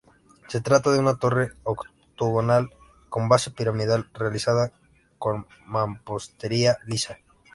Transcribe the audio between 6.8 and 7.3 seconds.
lisa.